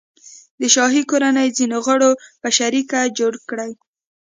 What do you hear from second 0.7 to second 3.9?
شاهي کورنۍ ځینو غړو په شریکه جوړې کړي.